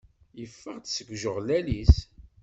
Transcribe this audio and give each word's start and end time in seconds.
Yeffeɣ-d 0.39 0.85
seg 0.89 1.07
ujeɣlal-is. 1.13 1.95